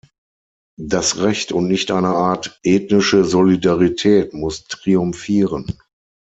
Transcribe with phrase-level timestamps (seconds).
[0.81, 5.77] Das Recht und nicht eine Art ethnische Solidarität muss triumphieren.